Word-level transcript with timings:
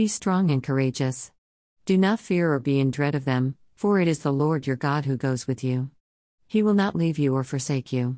Be 0.00 0.08
strong 0.08 0.50
and 0.50 0.62
courageous. 0.62 1.30
Do 1.84 1.98
not 1.98 2.20
fear 2.20 2.54
or 2.54 2.58
be 2.58 2.80
in 2.80 2.90
dread 2.90 3.14
of 3.14 3.26
them, 3.26 3.56
for 3.74 4.00
it 4.00 4.08
is 4.08 4.20
the 4.20 4.32
Lord 4.32 4.66
your 4.66 4.76
God 4.76 5.04
who 5.04 5.18
goes 5.18 5.46
with 5.46 5.62
you. 5.62 5.90
He 6.48 6.62
will 6.62 6.72
not 6.72 6.96
leave 6.96 7.18
you 7.18 7.34
or 7.34 7.44
forsake 7.44 7.92
you. 7.92 8.16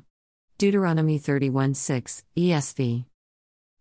Deuteronomy 0.57 1.17
31 1.17 1.73
6, 1.73 2.23
ESV. 2.37 3.03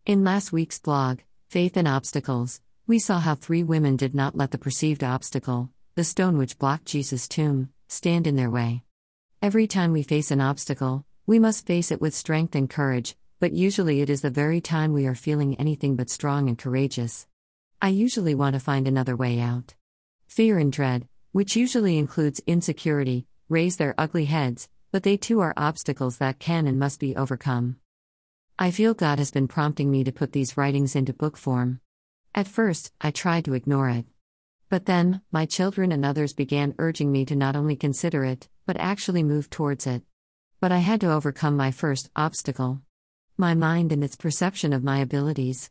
In 0.04 0.24
last 0.24 0.50
week's 0.50 0.80
blog, 0.80 1.20
Faith 1.48 1.76
and 1.76 1.86
Obstacles, 1.86 2.60
we 2.88 2.98
saw 2.98 3.20
how 3.20 3.36
three 3.36 3.62
women 3.62 3.94
did 3.94 4.16
not 4.16 4.34
let 4.34 4.50
the 4.50 4.58
perceived 4.58 5.04
obstacle, 5.04 5.70
the 5.94 6.02
stone 6.02 6.38
which 6.38 6.58
blocked 6.58 6.86
Jesus' 6.86 7.28
tomb, 7.28 7.68
stand 7.86 8.26
in 8.26 8.34
their 8.34 8.50
way. 8.50 8.82
Every 9.40 9.68
time 9.68 9.92
we 9.92 10.02
face 10.02 10.32
an 10.32 10.40
obstacle, 10.40 11.04
we 11.24 11.38
must 11.38 11.68
face 11.68 11.92
it 11.92 12.00
with 12.00 12.16
strength 12.16 12.56
and 12.56 12.68
courage, 12.68 13.14
but 13.38 13.52
usually 13.52 14.00
it 14.00 14.10
is 14.10 14.22
the 14.22 14.28
very 14.28 14.60
time 14.60 14.92
we 14.92 15.06
are 15.06 15.14
feeling 15.14 15.54
anything 15.54 15.94
but 15.94 16.10
strong 16.10 16.48
and 16.48 16.58
courageous. 16.58 17.28
I 17.84 17.88
usually 17.88 18.36
want 18.36 18.54
to 18.54 18.60
find 18.60 18.86
another 18.86 19.16
way 19.16 19.40
out. 19.40 19.74
Fear 20.28 20.60
and 20.60 20.72
dread, 20.72 21.08
which 21.32 21.56
usually 21.56 21.98
includes 21.98 22.40
insecurity, 22.46 23.26
raise 23.48 23.76
their 23.76 23.96
ugly 23.98 24.26
heads, 24.26 24.68
but 24.92 25.02
they 25.02 25.16
too 25.16 25.40
are 25.40 25.52
obstacles 25.56 26.18
that 26.18 26.38
can 26.38 26.68
and 26.68 26.78
must 26.78 27.00
be 27.00 27.16
overcome. 27.16 27.78
I 28.56 28.70
feel 28.70 28.94
God 28.94 29.18
has 29.18 29.32
been 29.32 29.48
prompting 29.48 29.90
me 29.90 30.04
to 30.04 30.12
put 30.12 30.30
these 30.30 30.56
writings 30.56 30.94
into 30.94 31.12
book 31.12 31.36
form. 31.36 31.80
At 32.36 32.46
first, 32.46 32.92
I 33.00 33.10
tried 33.10 33.46
to 33.46 33.54
ignore 33.54 33.88
it. 33.88 34.06
But 34.68 34.86
then, 34.86 35.22
my 35.32 35.44
children 35.44 35.90
and 35.90 36.04
others 36.04 36.34
began 36.34 36.76
urging 36.78 37.10
me 37.10 37.24
to 37.24 37.34
not 37.34 37.56
only 37.56 37.74
consider 37.74 38.24
it, 38.24 38.48
but 38.64 38.76
actually 38.78 39.24
move 39.24 39.50
towards 39.50 39.88
it. 39.88 40.04
But 40.60 40.70
I 40.70 40.78
had 40.78 41.00
to 41.00 41.10
overcome 41.10 41.56
my 41.56 41.72
first 41.72 42.10
obstacle 42.14 42.80
my 43.36 43.54
mind 43.54 43.90
and 43.90 44.04
its 44.04 44.14
perception 44.14 44.72
of 44.72 44.84
my 44.84 44.98
abilities. 44.98 45.68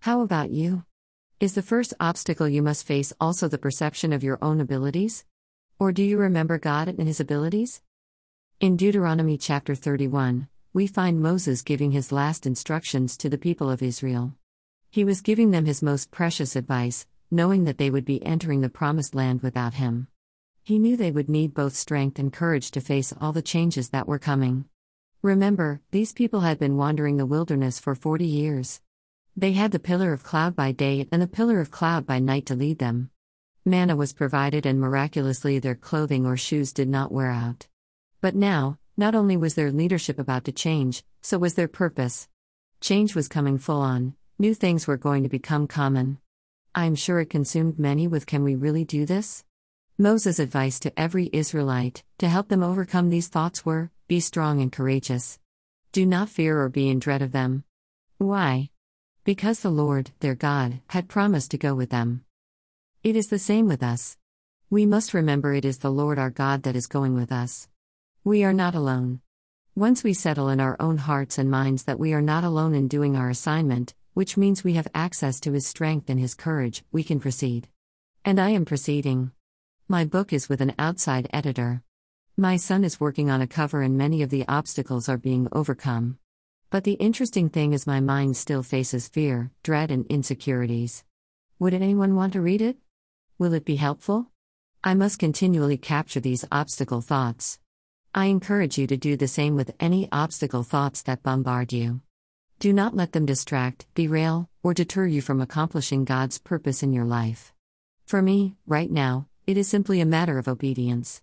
How 0.00 0.20
about 0.20 0.50
you? 0.50 0.84
Is 1.40 1.54
the 1.54 1.62
first 1.62 1.94
obstacle 2.00 2.48
you 2.48 2.62
must 2.62 2.84
face 2.84 3.12
also 3.20 3.46
the 3.46 3.58
perception 3.58 4.12
of 4.12 4.24
your 4.24 4.38
own 4.42 4.60
abilities? 4.60 5.24
Or 5.78 5.92
do 5.92 6.02
you 6.02 6.18
remember 6.18 6.58
God 6.58 6.88
and 6.88 7.06
His 7.06 7.20
abilities? 7.20 7.80
In 8.58 8.76
Deuteronomy 8.76 9.38
chapter 9.38 9.76
31, 9.76 10.48
we 10.72 10.88
find 10.88 11.22
Moses 11.22 11.62
giving 11.62 11.92
his 11.92 12.10
last 12.10 12.44
instructions 12.44 13.16
to 13.18 13.28
the 13.28 13.38
people 13.38 13.70
of 13.70 13.84
Israel. 13.84 14.34
He 14.90 15.04
was 15.04 15.20
giving 15.20 15.52
them 15.52 15.64
his 15.64 15.80
most 15.80 16.10
precious 16.10 16.56
advice, 16.56 17.06
knowing 17.30 17.62
that 17.66 17.78
they 17.78 17.88
would 17.88 18.04
be 18.04 18.24
entering 18.26 18.60
the 18.60 18.68
promised 18.68 19.14
land 19.14 19.40
without 19.40 19.74
him. 19.74 20.08
He 20.64 20.80
knew 20.80 20.96
they 20.96 21.12
would 21.12 21.28
need 21.28 21.54
both 21.54 21.76
strength 21.76 22.18
and 22.18 22.32
courage 22.32 22.72
to 22.72 22.80
face 22.80 23.14
all 23.20 23.30
the 23.30 23.42
changes 23.42 23.90
that 23.90 24.08
were 24.08 24.18
coming. 24.18 24.64
Remember, 25.22 25.82
these 25.92 26.12
people 26.12 26.40
had 26.40 26.58
been 26.58 26.76
wandering 26.76 27.16
the 27.16 27.26
wilderness 27.26 27.78
for 27.78 27.94
40 27.94 28.26
years. 28.26 28.80
They 29.38 29.52
had 29.52 29.70
the 29.70 29.78
pillar 29.78 30.12
of 30.12 30.24
cloud 30.24 30.56
by 30.56 30.72
day 30.72 31.06
and 31.12 31.22
the 31.22 31.28
pillar 31.28 31.60
of 31.60 31.70
cloud 31.70 32.04
by 32.04 32.18
night 32.18 32.44
to 32.46 32.56
lead 32.56 32.80
them. 32.80 33.10
Manna 33.64 33.94
was 33.94 34.12
provided, 34.12 34.66
and 34.66 34.80
miraculously, 34.80 35.60
their 35.60 35.76
clothing 35.76 36.26
or 36.26 36.36
shoes 36.36 36.72
did 36.72 36.88
not 36.88 37.12
wear 37.12 37.30
out. 37.30 37.68
But 38.20 38.34
now, 38.34 38.80
not 38.96 39.14
only 39.14 39.36
was 39.36 39.54
their 39.54 39.70
leadership 39.70 40.18
about 40.18 40.42
to 40.46 40.50
change, 40.50 41.04
so 41.22 41.38
was 41.38 41.54
their 41.54 41.68
purpose. 41.68 42.28
Change 42.80 43.14
was 43.14 43.28
coming 43.28 43.58
full 43.58 43.80
on, 43.80 44.16
new 44.40 44.54
things 44.54 44.88
were 44.88 44.96
going 44.96 45.22
to 45.22 45.28
become 45.28 45.68
common. 45.68 46.18
I 46.74 46.86
am 46.86 46.96
sure 46.96 47.20
it 47.20 47.30
consumed 47.30 47.78
many 47.78 48.08
with 48.08 48.26
Can 48.26 48.42
we 48.42 48.56
really 48.56 48.84
do 48.84 49.06
this? 49.06 49.44
Moses' 49.96 50.40
advice 50.40 50.80
to 50.80 50.98
every 50.98 51.30
Israelite, 51.32 52.02
to 52.18 52.28
help 52.28 52.48
them 52.48 52.64
overcome 52.64 53.08
these 53.08 53.28
thoughts, 53.28 53.64
were 53.64 53.92
Be 54.08 54.18
strong 54.18 54.60
and 54.60 54.72
courageous. 54.72 55.38
Do 55.92 56.04
not 56.06 56.28
fear 56.28 56.60
or 56.60 56.68
be 56.68 56.88
in 56.88 56.98
dread 56.98 57.22
of 57.22 57.30
them. 57.30 57.62
Why? 58.16 58.70
Because 59.28 59.60
the 59.60 59.68
Lord, 59.68 60.10
their 60.20 60.34
God, 60.34 60.80
had 60.86 61.06
promised 61.06 61.50
to 61.50 61.58
go 61.58 61.74
with 61.74 61.90
them. 61.90 62.24
It 63.02 63.14
is 63.14 63.28
the 63.28 63.38
same 63.38 63.68
with 63.68 63.82
us. 63.82 64.16
We 64.70 64.86
must 64.86 65.12
remember 65.12 65.52
it 65.52 65.66
is 65.66 65.80
the 65.80 65.90
Lord 65.90 66.18
our 66.18 66.30
God 66.30 66.62
that 66.62 66.74
is 66.74 66.86
going 66.86 67.12
with 67.12 67.30
us. 67.30 67.68
We 68.24 68.42
are 68.42 68.54
not 68.54 68.74
alone. 68.74 69.20
Once 69.76 70.02
we 70.02 70.14
settle 70.14 70.48
in 70.48 70.60
our 70.60 70.78
own 70.80 70.96
hearts 70.96 71.36
and 71.36 71.50
minds 71.50 71.82
that 71.84 71.98
we 71.98 72.14
are 72.14 72.22
not 72.22 72.42
alone 72.42 72.74
in 72.74 72.88
doing 72.88 73.16
our 73.16 73.28
assignment, 73.28 73.94
which 74.14 74.38
means 74.38 74.64
we 74.64 74.72
have 74.72 74.88
access 74.94 75.40
to 75.40 75.52
His 75.52 75.66
strength 75.66 76.08
and 76.08 76.18
His 76.18 76.34
courage, 76.34 76.82
we 76.90 77.04
can 77.04 77.20
proceed. 77.20 77.68
And 78.24 78.40
I 78.40 78.48
am 78.48 78.64
proceeding. 78.64 79.32
My 79.88 80.06
book 80.06 80.32
is 80.32 80.48
with 80.48 80.62
an 80.62 80.74
outside 80.78 81.28
editor. 81.34 81.82
My 82.38 82.56
son 82.56 82.82
is 82.82 82.98
working 82.98 83.28
on 83.28 83.42
a 83.42 83.46
cover, 83.46 83.82
and 83.82 83.98
many 83.98 84.22
of 84.22 84.30
the 84.30 84.48
obstacles 84.48 85.06
are 85.06 85.18
being 85.18 85.48
overcome. 85.52 86.16
But 86.70 86.84
the 86.84 86.92
interesting 86.92 87.48
thing 87.48 87.72
is, 87.72 87.86
my 87.86 88.00
mind 88.00 88.36
still 88.36 88.62
faces 88.62 89.08
fear, 89.08 89.50
dread, 89.62 89.90
and 89.90 90.04
insecurities. 90.08 91.02
Would 91.58 91.72
anyone 91.72 92.14
want 92.14 92.34
to 92.34 92.42
read 92.42 92.60
it? 92.60 92.76
Will 93.38 93.54
it 93.54 93.64
be 93.64 93.76
helpful? 93.76 94.26
I 94.84 94.92
must 94.92 95.18
continually 95.18 95.78
capture 95.78 96.20
these 96.20 96.44
obstacle 96.52 97.00
thoughts. 97.00 97.58
I 98.14 98.26
encourage 98.26 98.76
you 98.76 98.86
to 98.86 98.98
do 98.98 99.16
the 99.16 99.28
same 99.28 99.56
with 99.56 99.74
any 99.80 100.08
obstacle 100.12 100.62
thoughts 100.62 101.00
that 101.02 101.22
bombard 101.22 101.72
you. 101.72 102.02
Do 102.58 102.72
not 102.74 102.94
let 102.94 103.12
them 103.12 103.24
distract, 103.24 103.86
derail, 103.94 104.50
or 104.62 104.74
deter 104.74 105.06
you 105.06 105.22
from 105.22 105.40
accomplishing 105.40 106.04
God's 106.04 106.38
purpose 106.38 106.82
in 106.82 106.92
your 106.92 107.06
life. 107.06 107.54
For 108.04 108.20
me, 108.20 108.56
right 108.66 108.90
now, 108.90 109.26
it 109.46 109.56
is 109.56 109.68
simply 109.68 110.02
a 110.02 110.06
matter 110.06 110.36
of 110.36 110.48
obedience. 110.48 111.22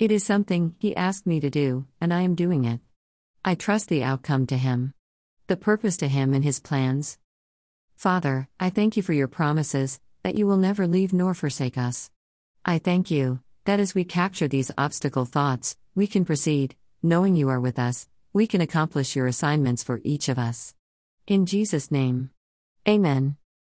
It 0.00 0.10
is 0.10 0.24
something 0.24 0.74
He 0.78 0.96
asked 0.96 1.26
me 1.26 1.38
to 1.38 1.50
do, 1.50 1.86
and 2.00 2.12
I 2.12 2.22
am 2.22 2.34
doing 2.34 2.64
it. 2.64 2.80
I 3.42 3.54
trust 3.54 3.88
the 3.88 4.02
outcome 4.04 4.46
to 4.48 4.58
Him. 4.58 4.92
The 5.46 5.56
purpose 5.56 5.96
to 5.98 6.08
Him 6.08 6.34
and 6.34 6.44
His 6.44 6.60
plans. 6.60 7.16
Father, 7.96 8.48
I 8.58 8.68
thank 8.68 8.98
you 8.98 9.02
for 9.02 9.14
your 9.14 9.28
promises, 9.28 9.98
that 10.22 10.34
you 10.34 10.46
will 10.46 10.58
never 10.58 10.86
leave 10.86 11.14
nor 11.14 11.32
forsake 11.32 11.78
us. 11.78 12.10
I 12.66 12.78
thank 12.78 13.10
you, 13.10 13.40
that 13.64 13.80
as 13.80 13.94
we 13.94 14.04
capture 14.04 14.46
these 14.46 14.70
obstacle 14.76 15.24
thoughts, 15.24 15.76
we 15.94 16.06
can 16.06 16.26
proceed, 16.26 16.76
knowing 17.02 17.34
you 17.34 17.48
are 17.48 17.60
with 17.60 17.78
us, 17.78 18.08
we 18.34 18.46
can 18.46 18.60
accomplish 18.60 19.16
your 19.16 19.26
assignments 19.26 19.82
for 19.82 20.02
each 20.04 20.28
of 20.28 20.38
us. 20.38 20.74
In 21.26 21.46
Jesus' 21.46 21.90
name. 21.90 22.30
Amen. 22.86 23.39